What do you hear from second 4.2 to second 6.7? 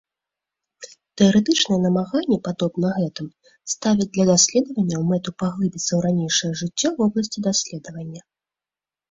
даследаванняў мэту паглыбіцца ў ранейшае